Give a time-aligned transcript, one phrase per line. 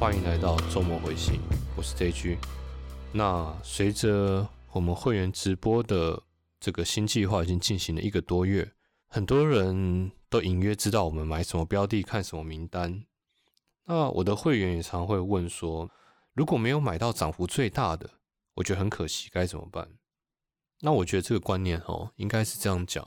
[0.00, 1.38] 欢迎来到周末回信，
[1.76, 2.38] 我是 JG。
[3.12, 6.22] 那随着我们会员直播的
[6.58, 8.72] 这个新计划已经进行了一个多月，
[9.08, 13.04] 很多人都隐约知道我们买什么标的、看什么名单。
[13.84, 15.90] 那我的会员也常会问说，
[16.32, 18.08] 如果没有买到涨幅最大的，
[18.54, 19.86] 我觉得很可惜，该怎么办？
[20.80, 23.06] 那我觉得这个观念哦，应该是这样讲，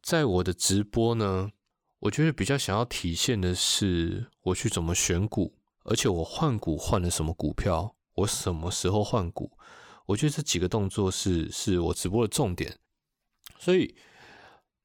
[0.00, 1.50] 在我的直播呢，
[1.98, 5.54] 我觉得比较想要体现的是我去怎么选股。
[5.84, 7.96] 而且我换股换了什么股票？
[8.14, 9.58] 我什么时候换股？
[10.06, 12.78] 我觉得这几个动作是是我直播的重点。
[13.58, 13.96] 所以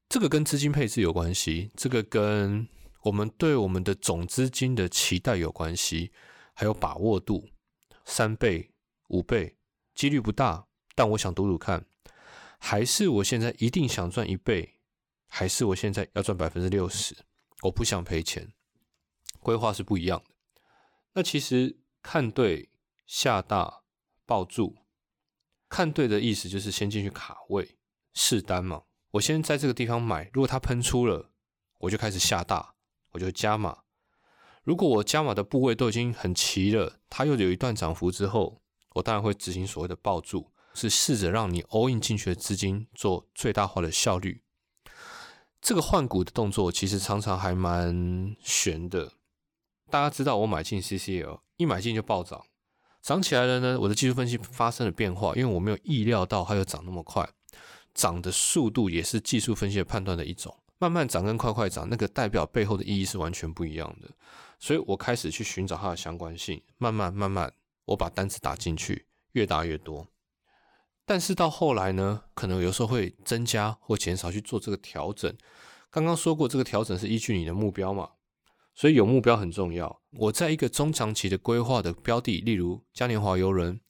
[0.08, 2.66] 这个跟资金配置有关系，这个跟
[3.02, 6.12] 我们对我们的总资金的期待有关系，
[6.54, 7.48] 还有把握度，
[8.04, 8.70] 三倍、
[9.08, 9.56] 五倍，
[9.94, 11.84] 几率不大，但我想赌赌看，
[12.58, 14.76] 还是我现在一定想赚一倍，
[15.26, 17.16] 还是我现在要赚百分之六十？
[17.62, 18.52] 我不想赔钱，
[19.40, 20.37] 规划是不一样的。
[21.18, 22.70] 那其实看对
[23.04, 23.82] 下大
[24.24, 24.76] 抱住，
[25.68, 27.76] 看对的意思就是先进去卡位
[28.14, 28.84] 试单嘛。
[29.10, 31.32] 我先在这个地方买，如果它喷出了，
[31.78, 32.76] 我就开始下大，
[33.10, 33.78] 我就加码。
[34.62, 44.44] 如果我加码的部位都已经很齐了，它又有一段涨幅之后，我当然会执行所谓的抱住，是试着让你 all in 进去的资金做最大化的效率。
[45.60, 49.14] 这个换股的动作其实常常还蛮悬的。
[49.90, 52.44] 大家知道我买进 CCL，一买进就暴涨，
[53.02, 53.78] 涨起来了呢。
[53.80, 57.28] 我的技术分析发生了变化，因为我没有意料到它又涨那么快，
[57.94, 60.54] 涨的速度也是技术分析的判断的一种。
[60.78, 64.08] 慢慢涨跟快快涨，那个代表背后的意义是完全不一样的。
[64.60, 67.52] 所以我开始去寻找它的相关性，慢慢慢慢，
[67.86, 70.06] 我把单子打进去，越打越多。
[71.04, 75.34] 但是到后来呢，可能有时候会增加或减少去做这个调整。
[75.90, 78.10] 刚刚说过，这个调整是依据你的目标嘛。
[78.78, 80.00] 所以有目标很重要。
[80.12, 83.80] 我在一个中长期的规划的标的，例如嘉年华游轮，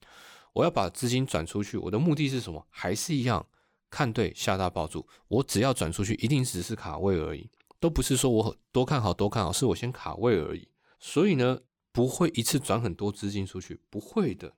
[0.55, 2.67] 我要把资金转出去，我的目的是什么？
[2.71, 3.47] 还是一样，
[3.91, 5.07] 看对下大爆注。
[5.29, 10.67] 我只要转出去，一定只是卡位而已，都不是说我多看好多看好，是我先卡位而已。
[10.99, 11.61] 所以呢，
[11.93, 14.55] 不会一次转很多资金出去，不会的。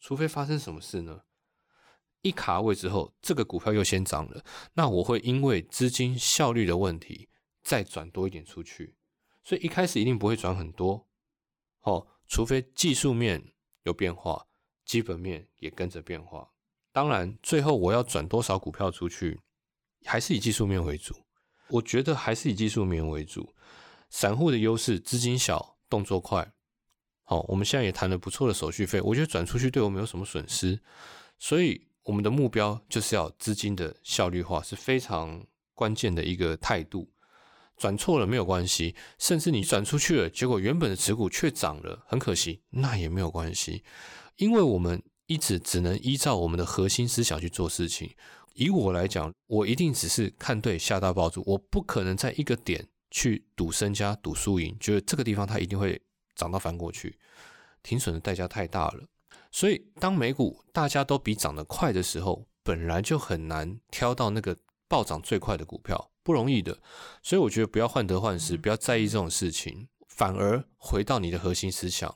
[0.00, 1.24] 除非发生什么事呢？
[2.22, 4.42] 一卡位之后，这个股票又先涨了，
[4.72, 7.28] 那我会因为资金效率的问题，
[7.62, 8.94] 再转多一点出去。
[9.44, 11.08] 所以一开始一定不会转很多，
[11.82, 14.46] 哦，除非技术面有变化，
[14.84, 16.50] 基本面也跟着变化。
[16.92, 19.40] 当然，最后我要转多少股票出去，
[20.04, 21.14] 还是以技术面为主。
[21.68, 23.54] 我觉得还是以技术面为主。
[24.10, 26.52] 散户的优势，资金小，动作快。
[27.22, 30.78] 好，我们现在也谈了不错的手续费，我觉得转出去对我没有什么损失。
[31.38, 37.10] 所以我们的目标就是要资金的效率化，是非常关键的一个态度。
[37.82, 43.82] 转错了没有关系，甚至你转出去了，结果原本的持股却涨了，很可惜，那也没有关系，
[44.36, 48.14] 因为我们一直只能依照我们的核心思想去做事情。
[48.54, 56.00] 以我来讲，我一定只是看对下大爆注，我不可能在一个点去赌身家、赌输赢，觉得这个地方它一定会
[56.36, 57.18] 涨到翻过去，
[57.82, 59.02] 停损的代价太大了。
[59.50, 64.56] 所以，当美股大家都比涨得快的时候，本来就很难挑到那个
[64.86, 66.11] 暴涨最快的股票。
[66.22, 66.78] 不容易的，
[67.22, 72.14] 所以我觉得不要患得患失，不要在意这种事情，反而回到你的核心思想。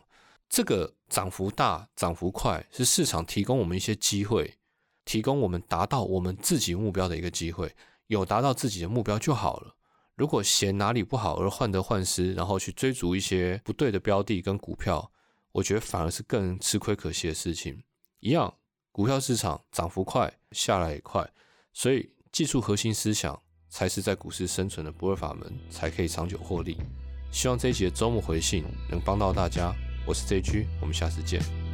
[0.48, 4.58] 这个涨幅大、涨幅快，是市场提供我们一些机会，
[5.04, 7.74] 提供我们达到我们自己目标的一个机会。
[8.06, 9.74] 有达到自己的目标就好了。
[10.14, 15.10] 如果嫌哪里不好而患得患失，然后去追逐一些不对的标的跟股票，
[15.50, 17.82] 我觉得反而是更吃亏可惜的事情。
[18.20, 18.56] 一样，
[18.92, 21.28] 股票市场涨幅快，下来也快，
[21.72, 23.42] 所以技术核心思想。
[23.68, 26.76] 才是在股市生存的不二法门，才可以长久获利。
[27.30, 29.74] 希望这一集的周末回信能帮到大家。
[30.06, 31.65] 我是 J G，我们下次见。